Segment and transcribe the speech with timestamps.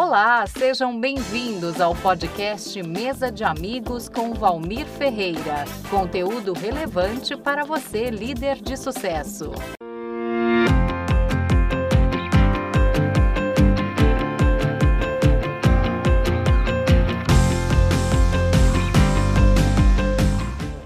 [0.00, 5.64] Olá, sejam bem-vindos ao podcast Mesa de Amigos com Valmir Ferreira.
[5.90, 9.50] Conteúdo relevante para você, líder de sucesso.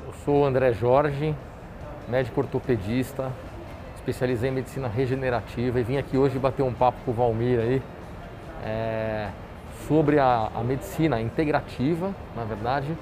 [0.06, 1.34] Eu sou André Jorge,
[2.08, 3.30] médico ortopedista,
[3.94, 7.82] especializei em medicina regenerativa e vim aqui hoje bater um papo com o Valmir aí
[8.62, 9.28] é,
[9.86, 12.96] sobre a, a, medicina integrativa, na verdade,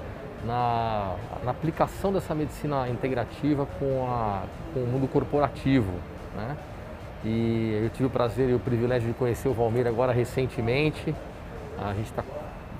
[0.45, 5.91] na, na, aplicação dessa medicina integrativa com, a, com o mundo corporativo.
[6.35, 6.57] Né?
[7.23, 11.15] E eu tive o prazer e o privilégio de conhecer o Valmir agora recentemente.
[11.79, 12.23] A gente está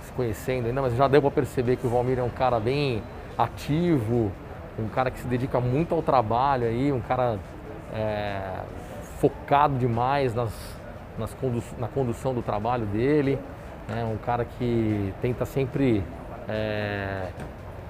[0.01, 3.03] se conhecendo ainda, mas já deu para perceber que o Valmir é um cara bem
[3.37, 4.31] ativo,
[4.79, 7.37] um cara que se dedica muito ao trabalho aí, um cara
[7.93, 8.41] é,
[9.20, 10.51] focado demais nas,
[11.39, 13.39] condu na condução do trabalho dele,
[13.88, 14.03] né?
[14.03, 16.03] um cara que tenta sempre
[16.47, 17.27] é,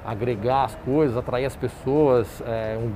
[0.06, 2.92] agregar as coisas, atrair as pessoas, é, um,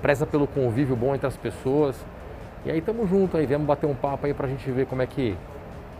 [0.00, 1.96] preza pelo convívio bom entre as pessoas.
[2.64, 5.02] E aí estamos juntos aí, viemos bater um papo aí para a gente ver como
[5.02, 5.36] é que,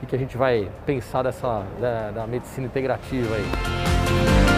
[0.09, 4.52] que a gente vai pensar dessa, da, da medicina integrativa aí.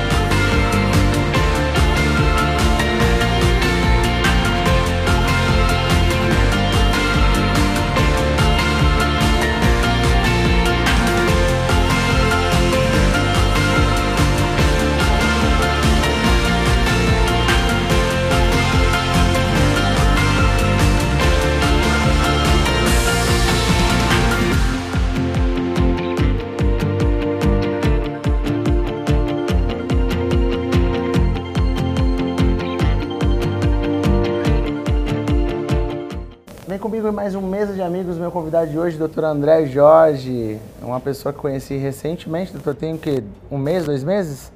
[37.24, 39.24] Mais um Mesa de Amigos, meu convidado de hoje, Dr.
[39.24, 43.24] André Jorge, uma pessoa que conheci recentemente, doutor, tem o quê?
[43.50, 44.52] Um mês, dois meses?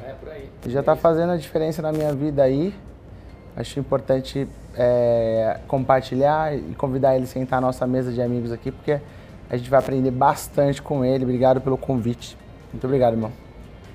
[0.00, 0.48] É, por aí.
[0.68, 2.72] Já está fazendo a diferença na minha vida aí.
[3.56, 8.70] Acho importante é, compartilhar e convidar ele a sentar na nossa mesa de amigos aqui,
[8.70, 9.00] porque
[9.50, 11.24] a gente vai aprender bastante com ele.
[11.24, 12.38] Obrigado pelo convite.
[12.72, 13.32] Muito obrigado, irmão.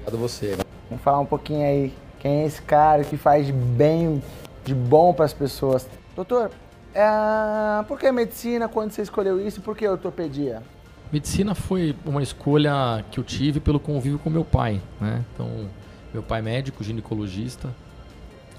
[0.01, 0.57] Obrigado a você.
[0.89, 4.21] Vamos falar um pouquinho aí, quem é esse cara que faz bem,
[4.65, 5.87] de bom para as pessoas.
[6.13, 6.51] Doutor,
[6.99, 8.67] é, por que medicina?
[8.67, 9.61] Quando você escolheu isso?
[9.61, 10.63] Por que ortopedia?
[11.11, 15.23] Medicina foi uma escolha que eu tive pelo convívio com meu pai, né?
[15.33, 15.69] Então,
[16.13, 17.69] meu pai é médico, ginecologista,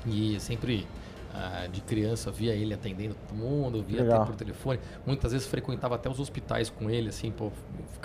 [0.06, 0.86] e sempre
[1.34, 4.78] uh, de criança via ele atendendo todo mundo, via até por telefone.
[5.04, 7.50] Muitas vezes frequentava até os hospitais com ele, assim, pô,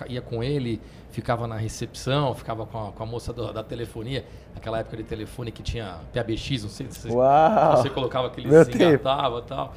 [0.10, 4.26] ia com ele, ficava na recepção, ficava com a, com a moça do, da telefonia,
[4.56, 9.40] aquela época de telefone que tinha PABX, não sei se você, você colocava aquele engatava
[9.40, 9.74] e tal.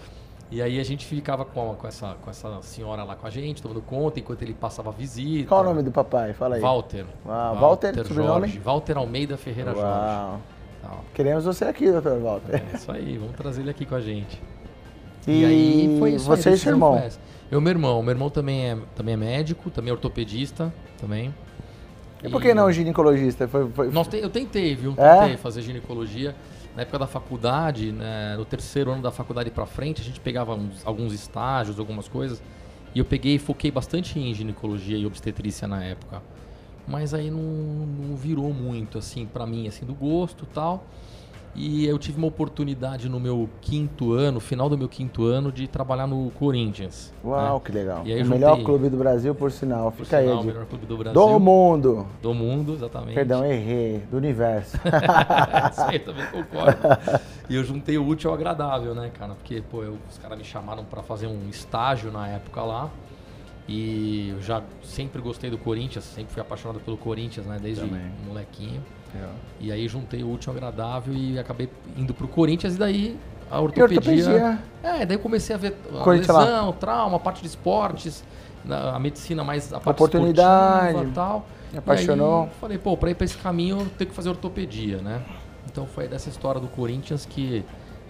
[0.51, 3.61] E aí a gente ficava com, com, essa, com essa senhora lá com a gente,
[3.61, 5.49] tomando conta, enquanto ele passava visita.
[5.49, 6.33] Qual o nome do papai?
[6.33, 6.61] Fala aí.
[6.61, 7.05] Walter.
[7.25, 7.57] Uau.
[7.57, 8.41] Walter, Walter sobrenome?
[8.47, 8.59] Jorge.
[8.61, 9.81] Walter Almeida Ferreira Uau.
[10.31, 10.43] Jorge.
[10.83, 11.05] Tal.
[11.15, 12.63] Queremos você aqui, doutor Walter.
[12.73, 14.41] É isso aí, vamos trazer ele aqui com a gente.
[15.27, 16.27] E, e aí foi isso.
[16.27, 17.03] Você e seu irmão?
[17.51, 18.01] Eu, meu irmão.
[18.03, 21.35] Meu irmão também é, também é médico, também é ortopedista, também.
[22.23, 23.49] E, e por que não ginecologista?
[23.49, 23.91] Foi, foi...
[23.91, 24.95] Nós te, eu tentei, viu?
[24.97, 25.21] É?
[25.21, 26.37] Tentei fazer ginecologia
[26.77, 30.55] na época da faculdade, né, no terceiro ano da faculdade para frente, a gente pegava
[30.55, 32.43] uns, alguns estágios, algumas coisas,
[32.95, 36.23] e eu peguei e foquei bastante em ginecologia e obstetrícia na época.
[36.87, 40.85] Mas aí não, não virou muito, assim, para mim, assim, do gosto tal.
[41.57, 45.67] E eu tive uma oportunidade no meu quinto ano, final do meu quinto ano, de
[45.67, 47.15] trabalhar no Corinthians.
[47.25, 47.61] Uau, né?
[47.65, 48.03] que legal.
[48.03, 48.25] o juntei...
[48.25, 49.91] melhor clube do Brasil, por sinal.
[49.91, 50.27] Fica por aí.
[50.27, 51.15] Sinal, o melhor clube do Brasil.
[51.15, 52.07] Do mundo.
[52.21, 53.15] Do mundo, exatamente.
[53.15, 54.03] Perdão, errei.
[54.11, 54.77] Do universo.
[55.73, 56.79] Isso aí, também concordo.
[57.49, 59.35] E eu juntei o útil ao agradável, né, cara?
[59.35, 62.91] Porque, pô, eu, os caras me chamaram para fazer um estágio na época lá.
[63.69, 67.59] E eu já sempre gostei do Corinthians, sempre fui apaixonado pelo Corinthians, né?
[67.61, 68.13] Desde também.
[68.27, 68.83] molequinho.
[69.15, 69.29] É.
[69.61, 73.17] E aí juntei o útil ao agradável e acabei indo pro Corinthians e daí
[73.51, 73.91] a ortopedia.
[73.91, 74.59] ortopedia.
[74.83, 76.73] É, daí comecei a ver a lesão, lá.
[76.73, 78.23] trauma, a parte de esportes,
[78.69, 81.05] a medicina mais a parte Oportunidade.
[81.05, 81.47] e tal.
[81.73, 82.45] Me apaixonou.
[82.45, 85.23] Aí, falei, pô, para ir para esse caminho eu tenho que fazer ortopedia, né?
[85.67, 87.65] Então foi dessa história do Corinthians que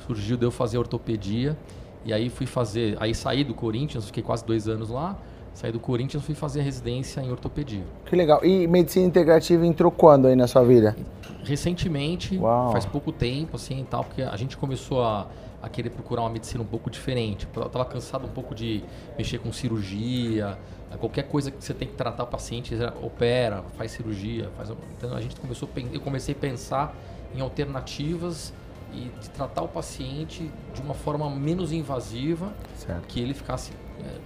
[0.06, 1.56] surgiu de eu fazer ortopedia.
[2.04, 5.16] E aí fui fazer, aí saí do Corinthians, fiquei quase dois anos lá.
[5.56, 7.82] Saí do Corinthians e fui fazer residência em ortopedia.
[8.04, 8.44] Que legal.
[8.44, 10.94] E medicina integrativa entrou quando aí na sua vida?
[11.42, 12.72] Recentemente, Uau.
[12.72, 15.26] faz pouco tempo, assim, tal, porque a gente começou a,
[15.62, 17.48] a querer procurar uma medicina um pouco diferente.
[17.56, 18.84] Eu estava cansado um pouco de
[19.16, 20.58] mexer com cirurgia,
[21.00, 24.70] qualquer coisa que você tem que tratar o paciente, opera, faz cirurgia, faz.
[24.98, 26.94] Então a gente começou, eu comecei a pensar
[27.34, 28.52] em alternativas
[28.92, 33.06] e de tratar o paciente de uma forma menos invasiva, certo.
[33.06, 33.72] que ele ficasse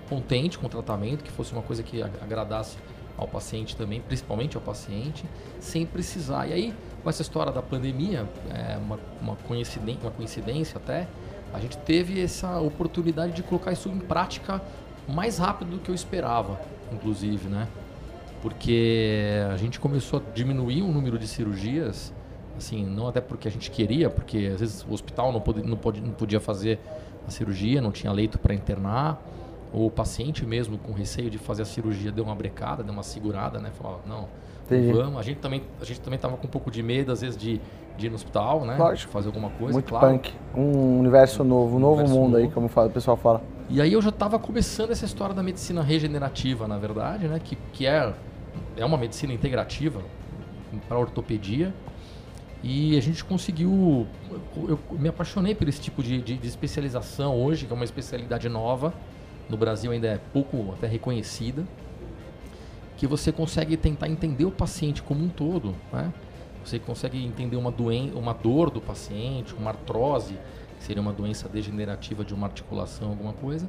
[0.08, 2.76] contente com o tratamento, que fosse uma coisa que agradasse
[3.16, 5.24] ao paciente também, principalmente ao paciente,
[5.58, 6.46] sem precisar.
[6.46, 11.06] E aí, com essa história da pandemia, é uma, uma, coincidência, uma coincidência até,
[11.52, 14.62] a gente teve essa oportunidade de colocar isso em prática
[15.08, 16.60] mais rápido do que eu esperava,
[16.92, 17.68] inclusive, né?
[18.40, 22.12] Porque a gente começou a diminuir o número de cirurgias,
[22.56, 26.02] assim, não até porque a gente queria, porque às vezes o hospital não, não, podia,
[26.02, 26.78] não podia fazer
[27.26, 29.20] a cirurgia, não tinha leito para internar,
[29.72, 33.02] ou o paciente mesmo com receio de fazer a cirurgia deu uma brecada, deu uma
[33.02, 33.70] segurada, né?
[33.70, 34.28] Falou, não,
[34.66, 34.92] Entendi.
[34.92, 35.18] vamos.
[35.18, 37.60] A gente também a gente também tava com um pouco de medo às vezes de,
[37.96, 38.76] de ir no hospital, né?
[38.76, 39.12] Lógico.
[39.12, 40.08] Fazer alguma coisa, Muito claro.
[40.08, 40.32] punk.
[40.56, 42.36] Um universo novo, um novo mundo novo.
[42.36, 43.42] aí, como fala, o pessoal fala.
[43.68, 47.40] E aí eu já estava começando essa história da medicina regenerativa, na verdade, né?
[47.42, 48.12] Que, que é,
[48.76, 50.00] é uma medicina integrativa
[50.88, 51.72] para ortopedia.
[52.62, 54.06] E a gente conseguiu.
[54.56, 57.84] Eu, eu me apaixonei por esse tipo de, de, de especialização hoje, que é uma
[57.84, 58.92] especialidade nova
[59.50, 61.64] no Brasil ainda é pouco até reconhecida,
[62.96, 66.12] que você consegue tentar entender o paciente como um todo, né?
[66.64, 70.34] Você consegue entender uma doen uma dor do paciente, uma artrose,
[70.78, 73.68] que seria uma doença degenerativa de uma articulação, alguma coisa,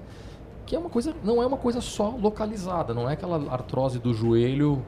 [0.66, 4.14] que é uma coisa, não é uma coisa só localizada, não é aquela artrose do
[4.14, 4.86] joelho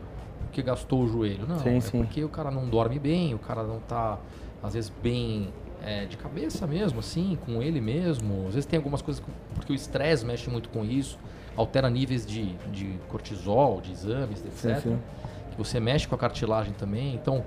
[0.52, 1.98] que gastou o joelho, não, sim, é sim.
[1.98, 4.20] porque o cara não dorme bem, o cara não está
[4.62, 5.50] às vezes bem
[5.84, 8.48] é, de cabeça mesmo, assim, com ele mesmo.
[8.48, 11.20] Às vezes tem algumas coisas, porque o estresse mexe muito com isso,
[11.56, 14.78] altera níveis de, de cortisol, de exames, etc.
[14.78, 15.00] Sim, sim.
[15.52, 17.14] Que você mexe com a cartilagem também.
[17.14, 17.44] Então,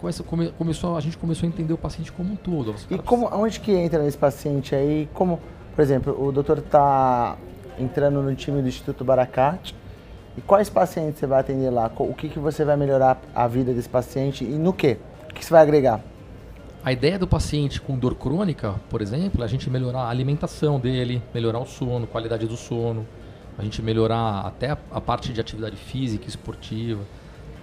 [0.00, 2.74] começa, come, começou, a gente começou a entender o paciente como um todo.
[2.90, 5.08] E como, onde que entra nesse paciente aí?
[5.14, 5.38] Como,
[5.76, 7.36] por exemplo, o doutor está
[7.78, 9.74] entrando no time do Instituto Baracate,
[10.36, 11.90] e quais pacientes você vai atender lá?
[11.96, 14.96] O que, que você vai melhorar a vida desse paciente e no quê?
[15.30, 16.00] O que você vai agregar?
[16.84, 20.78] A ideia do paciente com dor crônica, por exemplo, é a gente melhorar a alimentação
[20.78, 23.06] dele, melhorar o sono, qualidade do sono,
[23.58, 27.02] a gente melhorar até a, parte de atividade física, esportiva.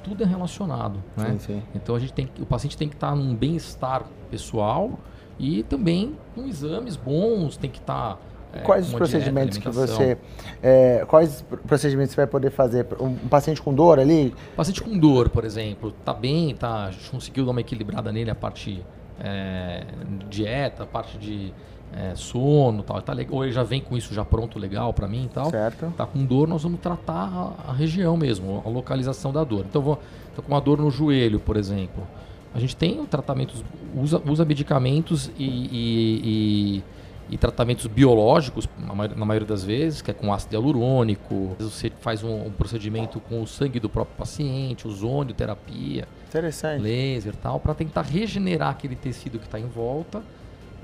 [0.03, 1.31] Tudo é relacionado, né?
[1.31, 1.63] Sim, sim.
[1.73, 4.99] Então a gente tem, o paciente tem que estar num bem-estar pessoal
[5.39, 8.19] e também com exames bons, tem que estar
[8.53, 10.17] é, quais os procedimentos dieta, que você.
[10.61, 12.85] É, quais procedimentos você vai poder fazer?
[12.99, 14.33] Um, paciente com dor ali?
[14.55, 18.29] Paciente com dor, por exemplo, tá bem, tá, a gente conseguiu dar uma equilibrada nele
[18.29, 18.85] a parte
[19.19, 19.83] é,
[20.29, 21.53] dieta, parte de
[21.93, 23.01] é, sono tal.
[23.01, 25.49] Tá ou ele já vem com isso já pronto, legal para mim e tal.
[25.49, 25.93] Certo.
[25.95, 29.65] Tá com dor, nós vamos tratar a, a região mesmo, a localização da dor.
[29.67, 29.99] Então, vou,
[30.35, 32.05] tô com uma dor no joelho, por exemplo.
[32.53, 33.63] A gente tem tratamentos,
[33.95, 36.83] usa, usa medicamentos e, e, e
[37.29, 41.55] e tratamentos biológicos, na maioria das vezes, que é com ácido hialurônico.
[41.59, 46.81] Você faz um, um procedimento com o sangue do próprio paciente, ozonioterapia, Interessante.
[46.81, 50.21] laser e tal, para tentar regenerar aquele tecido que está em volta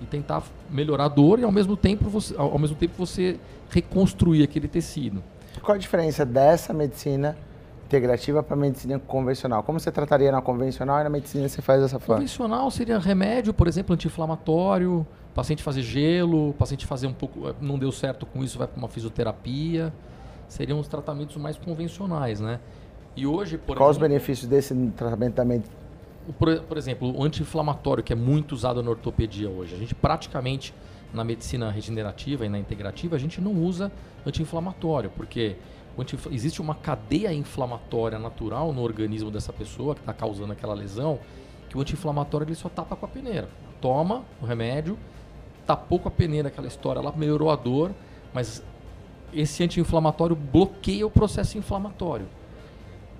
[0.02, 3.38] e tentar melhorar a dor e ao mesmo tempo você, ao mesmo tempo você
[3.70, 5.24] reconstruir aquele tecido.
[5.62, 7.38] Qual a diferença dessa medicina
[7.86, 9.62] integrativa para a medicina convencional?
[9.64, 12.16] Como você trataria na convencional e na medicina você faz dessa forma?
[12.16, 17.78] Convencional seria remédio, por exemplo, anti-inflamatório, paciente fazer gelo, paciente fazer um pouco, eh, não
[17.78, 19.94] deu certo com isso, vai para uma fisioterapia.
[20.48, 22.60] Seriam os tratamentos mais convencionais, né?
[23.16, 25.64] E hoje, por Quais exemplo, os benefícios desse tratamento também?
[26.38, 29.76] Por, por exemplo, o anti-inflamatório, que é muito usado na ortopedia hoje.
[29.76, 30.74] A gente praticamente,
[31.14, 33.92] na medicina regenerativa e na integrativa, a gente não usa
[34.26, 35.56] anti-inflamatório, porque
[36.32, 41.20] existe uma cadeia inflamatória natural no organismo dessa pessoa que está causando aquela lesão,
[41.70, 43.50] que o anti-inflamatório ele só tapa com a peneira.
[43.82, 44.98] Toma o remédio,
[45.66, 47.92] tapou com a peneira aquela história, ela melhorou a dor,
[48.34, 48.64] mas
[49.34, 52.28] esse anti-inflamatório bloqueia o processo inflamatório.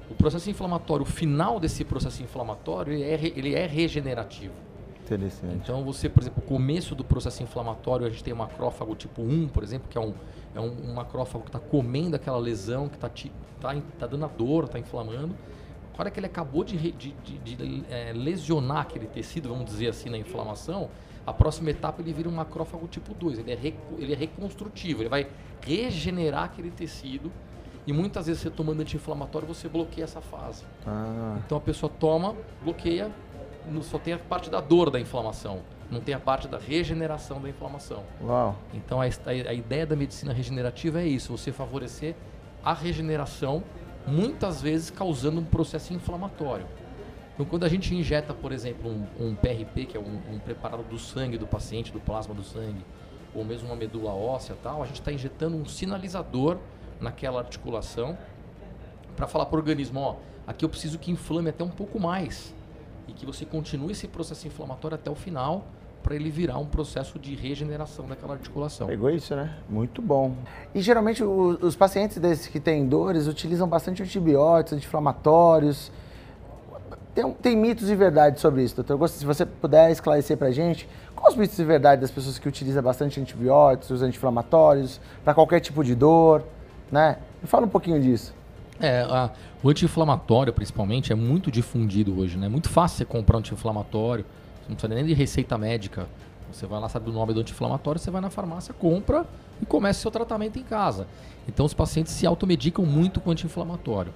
[0.10, 4.54] O processo inflamatório, o final desse processo inflamatório, ele é, ele é regenerativo.
[5.04, 5.56] Interessante.
[5.56, 9.22] Então você, por exemplo, o começo do processo inflamatório, a gente tem um macrófago tipo
[9.22, 10.14] 1, por exemplo, que é um,
[10.56, 13.10] é um, um macrófago que está comendo aquela lesão, que está
[13.60, 15.36] tá, tá dando a dor, está inflamando.
[15.98, 19.90] A hora que ele acabou de, de, de, de é, lesionar aquele tecido, vamos dizer
[19.90, 20.90] assim, na inflamação,
[21.26, 23.40] a próxima etapa ele vira um macrófago tipo 2.
[23.40, 25.28] Ele é, ele é reconstrutivo, ele vai
[25.62, 27.32] regenerar aquele tecido.
[27.86, 30.64] E muitas vezes você tomando anti-inflamatório, você bloqueia essa fase.
[30.86, 31.38] Ah.
[31.46, 33.12] Então a pessoa toma, bloqueia,
[33.82, 37.50] só tem a parte da dor da inflamação, não tem a parte da regeneração da
[37.50, 38.04] inflamação.
[38.22, 38.56] Uau.
[38.74, 42.16] Então a, a, a ideia da medicina regenerativa é isso, você favorecer
[42.64, 43.64] a regeneração,
[44.06, 46.66] muitas vezes causando um processo inflamatório.
[47.34, 50.84] Então, quando a gente injeta, por exemplo, um, um PRP, que é um, um, preparado
[50.84, 52.84] do sangue do paciente, do plasma do sangue,
[53.34, 56.58] ou mesmo uma medula óssea tal, a gente está injetando um sinalizador
[57.00, 58.18] naquela articulação
[59.16, 62.54] para falar para o organismo, ó, aqui eu preciso que inflame até um pouco mais
[63.08, 65.66] e que você continue esse processo inflamatório até o final
[66.02, 68.88] para ele virar um processo de regeneração daquela articulação.
[68.88, 69.56] Pegou isso, né?
[69.70, 70.36] Muito bom.
[70.74, 75.92] E geralmente o, os pacientes desses que têm dores utilizam bastante antibióticos, anti-inflamatórios.
[77.14, 79.08] Tem, tem, mitos e verdades sobre isso, doutor.
[79.10, 82.48] Se você puder esclarecer para a gente, quais os mitos e verdades das pessoas que
[82.48, 86.44] utilizam bastante antibióticos, anti-inflamatórios, para qualquer tipo de dor,
[86.92, 87.18] né?
[87.42, 88.34] Me fala um pouquinho disso.
[88.80, 89.30] É, a,
[89.62, 92.46] o anti-inflamatório, principalmente, é muito difundido hoje, né?
[92.46, 94.26] É muito fácil você comprar um anti-inflamatório
[94.72, 96.08] não precisa nem de receita médica.
[96.52, 99.26] Você vai lá, sabe o nome do anti-inflamatório, você vai na farmácia, compra
[99.62, 101.08] e começa seu tratamento em casa.
[101.48, 104.14] Então os pacientes se automedicam muito com anti-inflamatório.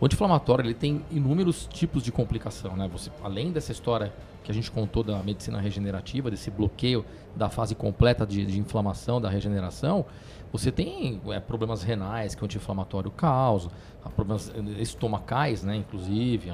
[0.00, 2.88] O anti-inflamatório ele tem inúmeros tipos de complicação, né?
[2.92, 4.12] Você, além dessa história
[4.44, 9.20] que a gente contou da medicina regenerativa, desse bloqueio da fase completa de, de inflamação,
[9.20, 10.04] da regeneração,
[10.52, 13.70] você tem é, problemas renais que o anti-inflamatório causa,
[14.14, 15.76] problemas estomacais, né?
[15.76, 16.52] Inclusive,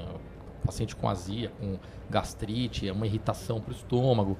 [0.65, 4.39] paciente com azia, com gastrite, é uma irritação para o estômago.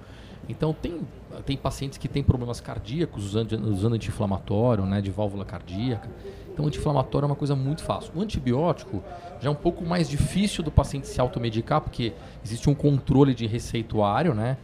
[0.49, 1.01] Então tem,
[1.45, 6.11] tem pacientes que têm problemas cardíacos usando, usando anti-inflamatório, né, de válvula cardíaca.
[6.55, 8.13] Então anti-inflamatório é uma coisa muito fácil.
[8.15, 9.03] O antibiótico
[9.41, 12.13] já é um pouco mais difícil do paciente se automedicar, porque
[12.45, 14.57] existe um controle de receituário, né?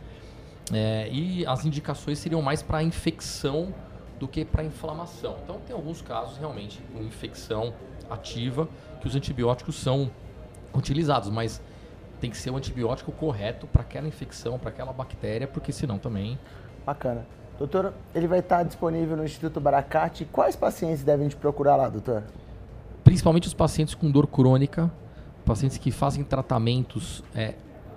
[0.73, 3.75] É, e as indicações seriam mais para infecção
[4.21, 5.37] do que para inflamação.
[5.43, 7.75] Então tem alguns casos realmente com infecção
[8.09, 8.69] ativa
[9.01, 10.09] que os antibióticos são
[10.73, 11.61] utilizados, mas
[12.21, 16.39] tem que ser o antibiótico correto para aquela infecção, para aquela bactéria, porque senão também.
[16.87, 17.27] Bacana.
[17.61, 20.25] Doutor, ele vai estar disponível no Instituto Baracate.
[20.25, 22.23] Quais pacientes devem te procurar lá, doutor?
[23.05, 24.91] Principalmente os pacientes com dor crônica,
[25.45, 27.53] pacientes que fazem tratamentos é,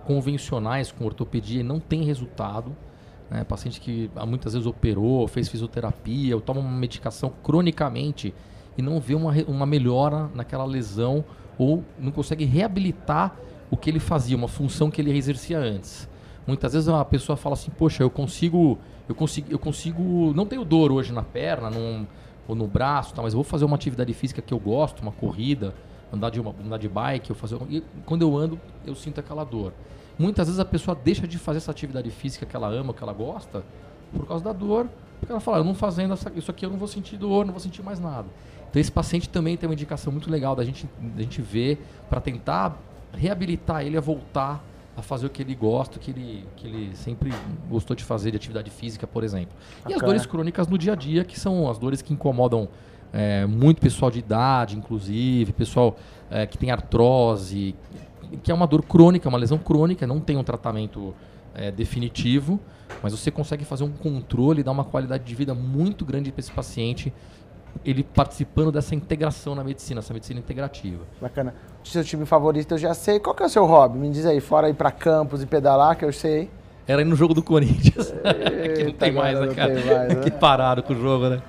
[0.06, 2.76] convencionais com ortopedia e não tem resultado.
[3.30, 3.46] Né?
[3.46, 8.36] Paciente que ah, muitas vezes operou, fez fisioterapia, ou toma uma medicação cronicamente
[8.78, 11.24] e não vê uma, uma melhora naquela lesão
[11.58, 13.34] ou não consegue reabilitar
[13.72, 16.10] o que ele fazia, uma função que ele exercia antes.
[16.46, 20.66] Muitas vezes a pessoa fala assim, poxa, eu consigo, eu consigo, eu consigo, não tenho
[20.66, 21.72] dor hoje na perna,
[22.48, 25.12] ou no braço, tá, mas eu vou fazer uma atividade física que eu gosto, uma
[25.12, 25.74] corrida,
[26.12, 29.44] andar de, uma, andar de bike, eu fazer, e quando eu ando, eu sinto aquela
[29.44, 29.74] dor.
[30.20, 33.14] Muitas vezes a pessoa deixa de fazer essa atividade física que ela ama, que ela
[33.14, 33.64] gosta,
[34.12, 34.88] por causa da dor,
[35.20, 37.54] porque ela fala, eu não fazendo essa, isso aqui eu não vou sentir dor, não
[37.54, 38.28] vou sentir mais nada.
[38.70, 42.20] Então esse paciente também tem uma indicação muito legal da gente, da gente ver para
[42.20, 42.78] tentar
[43.14, 44.64] reabilitar ele a voltar
[44.96, 47.32] a fazer o que ele gosta, que ele, que ele sempre
[47.70, 49.56] gostou de fazer, de atividade física, por exemplo.
[49.88, 52.70] E as dores crônicas no dia a dia, que são as dores que incomodam
[53.12, 55.96] é, muito pessoal de idade, inclusive, pessoal
[56.30, 57.76] é, que tem artrose,
[58.44, 61.14] que é uma dor crônica, uma lesão crônica, não tem um tratamento
[61.54, 62.60] é, definitivo,
[63.02, 66.40] mas você consegue fazer um controle e dar uma qualidade de vida muito grande para
[66.40, 67.14] esse paciente
[67.86, 71.04] ele participando dessa integração na medicina, essa medicina integrativa.
[71.22, 71.54] Bacana.
[71.84, 73.20] O seu time favorito eu já sei.
[73.20, 73.98] Qual que é o seu hobby?
[73.98, 76.50] Me diz aí, fora ir para campos e pedalar, que eu sei.
[76.88, 78.14] Era ir no jogo do Corinthians.
[78.24, 79.74] Eita, que não tem mais, né, cara?
[79.74, 80.16] Mais, né?
[80.24, 81.42] que pararam com o jogo, né?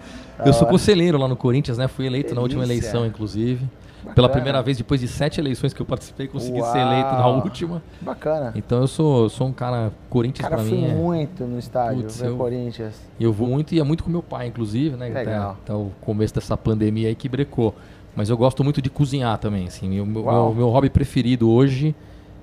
[0.45, 1.87] eu sou conselheiro lá no Corinthians, né?
[1.87, 2.35] Fui eleito Delícia.
[2.35, 3.65] na última eleição, inclusive.
[4.05, 4.15] Bacana.
[4.15, 6.71] Pela primeira vez, depois de sete eleições que eu participei, consegui Uau.
[6.71, 7.83] ser eleito na última.
[8.03, 8.53] Bacana.
[8.55, 10.85] Então eu sou, sou um cara Corinthians cara, pra mim.
[10.85, 13.01] Eu fui muito no estádio, Putz, eu, Corinthians.
[13.19, 15.09] Eu vou muito e ia muito com meu pai, inclusive, né?
[15.09, 15.53] Legal.
[15.53, 17.75] Até, até o começo dessa pandemia aí que brecou.
[18.15, 19.89] Mas eu gosto muito de cozinhar também, assim.
[19.89, 21.95] Meu, meu, meu hobby preferido hoje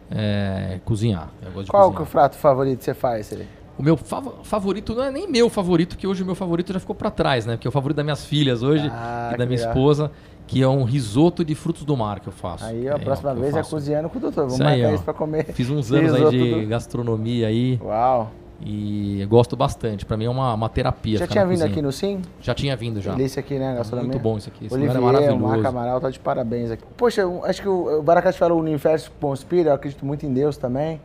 [0.10, 1.30] é cozinhar.
[1.70, 2.02] Qual cozinhar.
[2.02, 3.48] é o prato favorito que você faz, ele?
[3.78, 6.80] O meu fav favorito não é nem meu favorito, que hoje o meu favorito já
[6.80, 7.54] ficou para trás, né?
[7.54, 9.74] Porque é o favorito das minhas filhas hoje ah, e da minha legal.
[9.74, 10.12] esposa
[10.48, 12.66] que é um risoto de frutos do mar que eu faço.
[12.66, 14.42] Aí a é, próxima vez é cozinhando com o doutor.
[14.42, 15.46] Vamos isso marcar aí, isso para comer.
[15.54, 16.68] Fiz uns anos aí de do...
[16.68, 17.80] gastronomia aí.
[17.84, 18.32] Uau!
[18.64, 20.06] E gosto bastante.
[20.06, 21.18] Para mim é uma, uma terapia.
[21.18, 21.72] Já tinha vindo cozinha.
[21.72, 22.22] aqui no Sim?
[22.40, 23.14] Já tinha vindo já.
[23.14, 23.76] Delícia aqui, né?
[23.76, 24.12] Gastronomia.
[24.12, 24.66] Muito bom isso aqui.
[24.66, 25.40] Esse Olivier, é maravilhoso.
[25.40, 26.84] Marca Amaral, tá de parabéns aqui.
[26.96, 31.02] Poxa, acho que o Baracate falou o universo conspira, eu acredito muito em Deus também.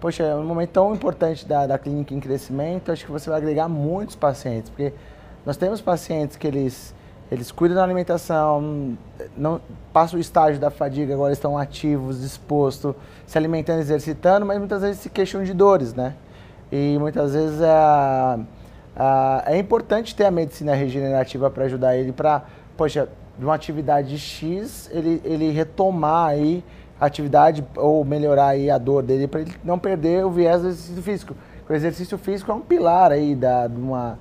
[0.00, 3.38] Poxa, é um momento tão importante da, da clínica em crescimento, acho que você vai
[3.38, 4.92] agregar muitos pacientes, porque
[5.44, 6.94] nós temos pacientes que eles
[7.30, 8.96] eles cuidam da alimentação,
[9.36, 9.60] não
[9.92, 12.94] passam o estágio da fadiga, agora estão ativos, dispostos,
[13.26, 16.14] se alimentando, exercitando, mas muitas vezes se queixam de dores, né?
[16.72, 18.38] E muitas vezes é,
[19.52, 22.44] é importante ter a medicina regenerativa para ajudar ele para,
[22.76, 23.08] poxa,
[23.38, 26.64] de uma atividade X, ele, ele retomar aí
[27.00, 30.68] a atividade ou melhorar aí a dor dele para ele não perder o viés do
[30.68, 31.34] exercício físico.
[31.68, 34.18] O exercício físico é um pilar aí da, de uma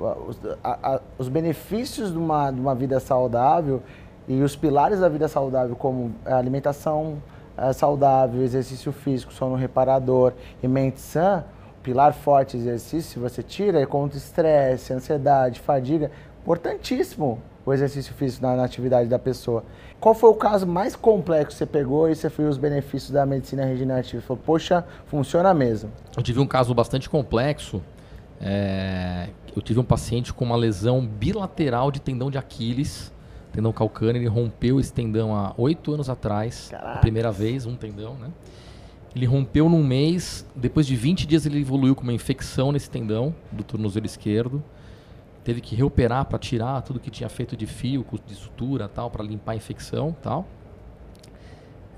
[0.00, 3.82] os, a, a, os benefícios de uma, de uma vida saudável
[4.26, 7.22] e os pilares da vida saudável, como a alimentação
[7.56, 11.44] é, saudável, exercício físico, sono reparador e mente sã,
[11.82, 16.10] pilar forte exercício, você tira, é contra estresse, ansiedade, fadiga,
[16.42, 19.64] importantíssimo o o exercício físico na, na, atividade da pessoa.
[20.00, 23.24] Qual foi o caso mais complexo que você pegou e você viu os benefícios da
[23.26, 24.22] medicina regenerativa?
[24.22, 25.90] Falou, poxa, funciona mesmo.
[26.16, 27.82] Eu tive um caso bastante complexo.
[28.40, 33.12] É, eu tive um paciente com uma lesão bilateral de tendão de Aquiles,
[33.52, 34.20] tendão calcâneo.
[34.20, 36.94] Ele rompeu esse tendão há oito anos atrás, Caraca.
[36.94, 38.30] a primeira vez, um tendão, né?
[39.14, 43.34] Ele rompeu num mês, depois de 20 dias ele evoluiu com uma infecção nesse tendão
[43.50, 44.62] do tornozelo esquerdo.
[45.42, 49.24] Teve que reoperar para tirar tudo que tinha feito de fio, de sutura, tal, para
[49.24, 50.46] limpar a infecção, tal.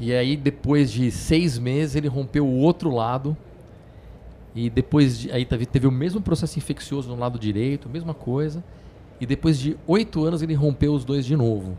[0.00, 3.37] E aí depois de seis meses ele rompeu o outro lado
[4.54, 8.62] e depois de, aí teve, o mesmo processo infeccioso no lado direito, mesma coisa.
[9.21, 11.78] E depois de oito anos ele rompeu os dois de novo.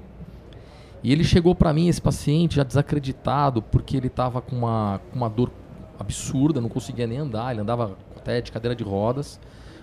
[1.04, 5.18] E ele chegou para mim, esse paciente, já desacreditado, porque ele estava com uma, com
[5.18, 5.52] uma dor
[6.00, 9.40] absurda, não conseguia nem andar, ele andava até de cadeira de rodas,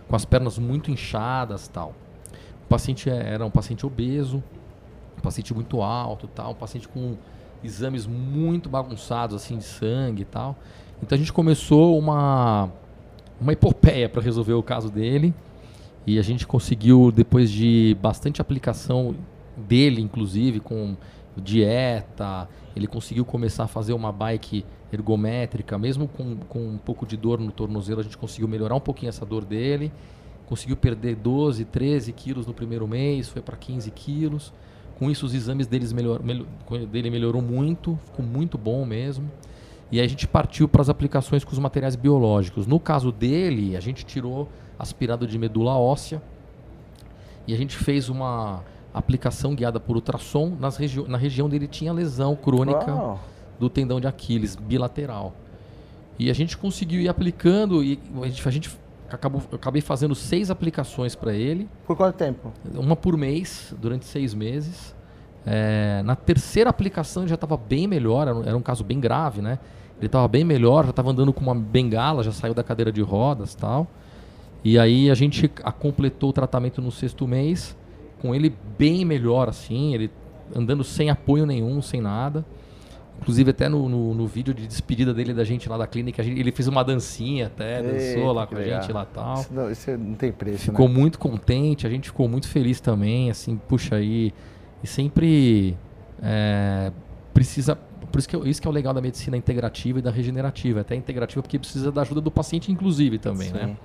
[0.09, 1.95] com as pernas muito inchadas tal.
[2.65, 4.43] O paciente é, era um paciente obeso,
[5.19, 7.17] um paciente muito alto tal, um paciente com
[7.63, 10.57] exames muito bagunçados assim de sangue e tal.
[11.03, 12.71] Então a gente começou uma
[13.41, 15.33] uma epopeia para resolver o caso dele
[16.07, 19.15] e a gente conseguiu depois de bastante aplicação
[19.57, 20.97] dele, inclusive, com
[21.37, 22.49] dieta.
[22.75, 27.39] Ele conseguiu começar a fazer uma bike ergométrica, mesmo com, com um pouco de dor
[27.39, 29.93] no tornozelo, a gente conseguiu melhorar um pouquinho essa dor dele.
[30.47, 34.53] Conseguiu perder 12, 13 quilos no primeiro mês, foi para 15 quilos.
[34.99, 36.47] Com isso, os exames deles melhor, melhor,
[36.91, 39.31] dele melhorou muito, ficou muito bom mesmo.
[39.93, 42.67] E aí a gente partiu para as aplicações com os materiais biológicos.
[42.67, 46.23] No caso dele, a gente tirou aspirado de medula óssea
[47.47, 48.63] e a gente fez uma
[48.95, 53.21] aplicação guiada por ultrassom nas regi na região dele tinha lesão crônica Uau.
[53.59, 55.35] do tendão de Aquiles bilateral.
[56.19, 58.79] E a gente conseguiu ir aplicando e a gente, a gente
[59.11, 61.69] acabou, eu acabei fazendo seis aplicações para ele.
[61.87, 62.53] Por quanto tempo?
[62.75, 64.95] Uma por mês, durante seis meses.
[65.47, 69.41] É, na terceira aplicação já estava bem melhor, era um, era um, caso bem grave,
[69.41, 69.59] né?
[69.99, 73.03] Ele estava bem melhor, já estava andando com uma bengala, já saiu da cadeira de
[73.03, 73.87] rodas tal.
[74.63, 77.77] E aí a gente a completou o tratamento no sexto mês
[78.21, 80.11] com ele bem melhor, assim, ele
[80.55, 82.45] andando sem apoio nenhum, sem nada.
[83.21, 86.41] Inclusive, até no, no, no vídeo de despedida dele da gente lá da clínica, gente,
[86.41, 89.35] ele fez uma dancinha até, dançou lá com a gente lá tal.
[89.35, 90.95] Isso não, isso não tem preço, Ficou né?
[90.95, 94.29] muito contente, a gente ficou muito feliz também, assim, puxa aí.
[94.29, 94.35] E
[94.87, 95.77] sempre
[96.23, 96.93] é,
[97.33, 97.77] precisa.
[98.11, 100.81] Por isso que, isso que é o legal da medicina integrativa e da regenerativa.
[100.81, 103.61] Até integrativa, porque precisa da ajuda do paciente, inclusive, também, né?
[103.61, 103.67] Sim.
[103.67, 103.77] né?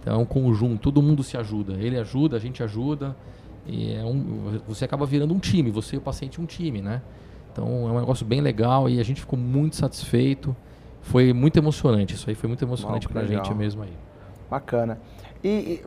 [0.00, 1.74] Então é um conjunto, todo mundo se ajuda.
[1.74, 3.16] Ele ajuda, a gente ajuda.
[3.66, 7.02] E é um, você acaba virando um time, você e o paciente um time, né?
[7.52, 10.56] Então é um negócio bem legal e a gente ficou muito satisfeito.
[11.02, 13.92] Foi muito emocionante, isso aí foi muito emocionante para a gente mesmo aí.
[14.50, 14.98] Bacana.
[15.42, 15.80] E,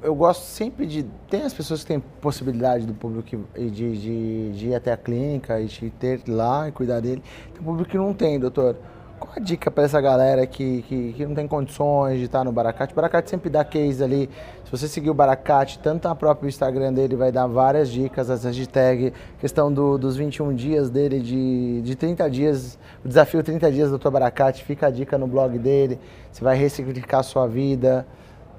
[0.00, 1.04] eu gosto sempre de.
[1.28, 5.60] Tem as pessoas que têm possibilidade do público de, de, de ir até a clínica
[5.60, 7.22] e de ter lá e cuidar dele.
[7.52, 8.76] Tem público que não tem, doutor.
[9.18, 12.50] Qual a dica para essa galera que, que, que, não tem condições de estar no
[12.50, 12.92] Baracate?
[12.92, 14.28] O Baracate sempre dá case ali.
[14.64, 18.42] Se você seguir o Baracate, tanto no próprio Instagram dele, vai dar várias dicas, as
[18.42, 23.90] hashtag, questão do, dos 21 dias dele, de, de 30 dias, o desafio 30 dias
[23.90, 24.10] do Dr.
[24.10, 26.00] Baracate, fica a dica no blog dele,
[26.32, 28.04] você vai ressignificar a sua vida.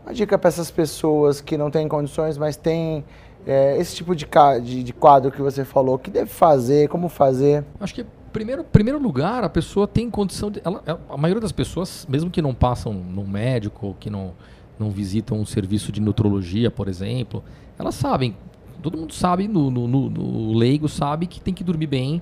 [0.05, 3.05] Uma dica para essas pessoas que não têm condições, mas têm
[3.47, 4.27] é, esse tipo de,
[4.63, 7.63] de, de quadro que você falou, o que deve fazer, como fazer?
[7.79, 10.61] Acho que primeiro, primeiro lugar, a pessoa tem condição de.
[10.65, 14.33] Ela, a maioria das pessoas, mesmo que não passam no médico, que não,
[14.77, 17.43] não visitam um serviço de nutrologia, por exemplo,
[17.77, 18.35] elas sabem.
[18.81, 22.21] Todo mundo sabe, no, no, no, leigo sabe que tem que dormir bem,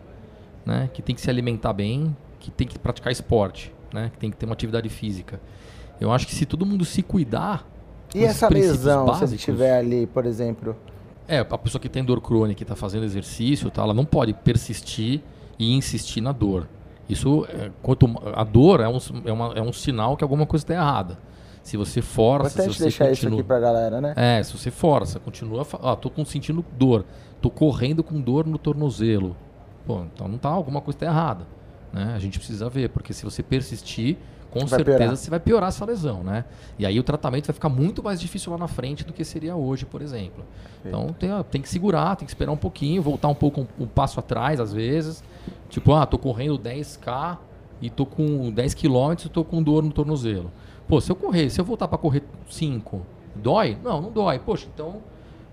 [0.64, 0.92] né?
[0.94, 4.12] que tem que se alimentar bem, que tem que praticar esporte, né?
[4.14, 5.42] que tem que ter uma atividade física.
[6.00, 7.68] Eu acho que se todo mundo se cuidar.
[8.14, 10.76] E essa lesão, básicos, se tiver ali, por exemplo?
[11.28, 14.34] É, a pessoa que tem dor crônica e está fazendo exercício, tá, ela não pode
[14.34, 15.22] persistir
[15.58, 16.68] e insistir na dor.
[17.08, 20.64] Isso, é, quanto a dor é um, é, uma, é um sinal que alguma coisa
[20.64, 21.18] está errada.
[21.64, 24.14] Se você força, Importante se você deixar continua, isso aqui pra galera, né?
[24.16, 27.06] É, se você força, continua, ah, tô com, sentindo dor,
[27.42, 29.36] tô correndo com dor no tornozelo.
[29.86, 31.46] Pô, então não tá, alguma coisa está errada,
[31.94, 32.14] né?
[32.16, 34.18] A gente precisa ver, porque se você persistir,
[34.52, 35.18] com vai certeza piorar.
[35.18, 36.46] você vai piorar essa lesão, né?
[36.78, 39.56] E aí o tratamento vai ficar muito mais difícil lá na frente do que seria
[39.56, 40.44] hoje, por exemplo.
[40.86, 43.88] Então tem, tem que segurar, tem que esperar um pouquinho, voltar um pouco um, um
[43.88, 45.24] passo atrás às vezes.
[45.70, 47.38] Tipo, ah, tô correndo 10k
[47.82, 50.52] e tô com 10 km e tô com dor no tornozelo.
[50.88, 53.02] Pô, se eu correr, se eu voltar para correr 5,
[53.36, 53.78] dói?
[53.82, 54.38] Não, não dói.
[54.40, 54.98] Poxa, então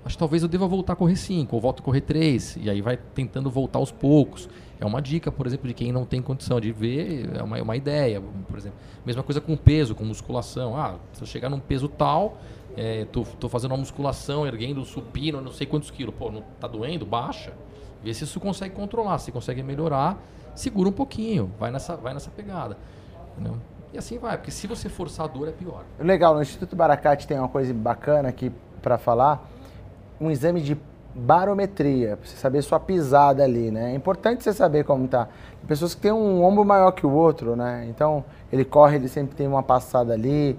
[0.04, 2.70] acho que talvez eu deva voltar a correr 5 ou volto a correr 3 e
[2.70, 4.48] aí vai tentando voltar aos poucos.
[4.80, 7.62] É uma dica, por exemplo, de quem não tem condição de ver, é uma, é
[7.62, 8.78] uma ideia, por exemplo.
[9.04, 10.76] Mesma coisa com peso, com musculação.
[10.76, 12.38] Ah, se eu chegar num peso tal,
[12.76, 16.14] é, tô, tô fazendo uma musculação, erguendo supino, não sei quantos quilos.
[16.14, 17.04] Pô, não tá doendo?
[17.04, 17.52] Baixa.
[18.04, 20.22] Vê se isso consegue controlar, se consegue melhorar,
[20.54, 22.78] segura um pouquinho, vai nessa, vai nessa pegada.
[23.32, 23.58] Entendeu?
[23.92, 25.84] E assim vai, porque se você forçar a dor é pior.
[25.98, 29.50] Legal, no Instituto Baracate tem uma coisa bacana aqui para falar,
[30.20, 30.76] um exame de
[31.14, 33.92] barometria, para você saber sua pisada ali, né?
[33.92, 35.24] É importante você saber como tá.
[35.24, 37.86] Tem pessoas que têm um ombro maior que o outro, né?
[37.88, 40.58] Então, ele corre, ele sempre tem uma passada ali.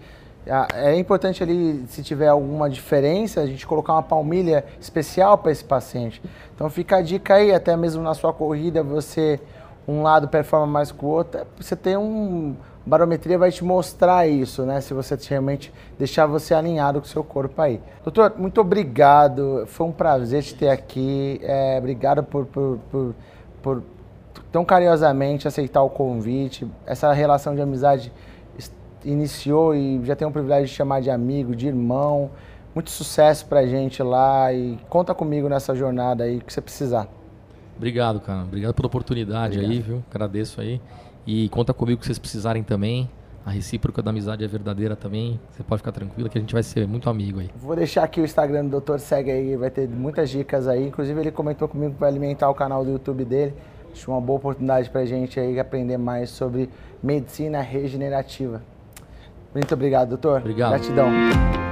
[0.74, 5.64] É importante ali, se tiver alguma diferença, a gente colocar uma palmilha especial para esse
[5.64, 6.22] paciente.
[6.56, 9.40] Então fica a dica aí, até mesmo na sua corrida, você
[9.88, 12.56] um lado performa mais que o outro, é, você tem um
[12.89, 14.82] barometria vai te mostrar isso, né?
[14.82, 17.80] Se você realmente deixar você alinhado com o seu corpo aí.
[18.04, 19.63] Doutor, muito obrigado.
[19.67, 21.39] Foi um prazer te ter aqui.
[21.43, 23.15] É, obrigado por, por, por,
[23.62, 23.84] por
[24.52, 26.67] tão carinhosamente aceitar o convite.
[26.86, 28.12] Essa relação de amizade
[29.06, 32.32] iniciou e já tenho o privilégio de chamar de amigo, de irmão.
[32.73, 37.08] Muito sucesso pra gente lá e conta comigo nessa jornada aí que você precisar.
[37.78, 38.43] Obrigado, cara.
[38.43, 39.71] Obrigado pela oportunidade Obrigado.
[39.71, 40.04] aí, viu?
[40.10, 40.82] Agradeço aí.
[41.32, 43.08] E conta comigo que vocês precisarem também.
[43.46, 45.39] A recíproca da amizade é verdadeira também.
[45.52, 47.52] Você pode ficar tranquilo que a gente vai ser muito amigo aí.
[47.56, 50.88] Vou deixar aqui o Instagram do doutor, segue aí, vai ter muitas dicas aí.
[50.88, 53.54] Inclusive ele comentou comigo que vai alimentar o canal do YouTube dele.
[53.94, 56.68] Acho uma boa oportunidade pra gente aí aprender mais sobre
[57.02, 58.63] medicina regenerativa.
[59.54, 60.39] Muito obrigado, doutor.
[60.39, 60.72] Obrigado.
[60.72, 61.69] Gratidão.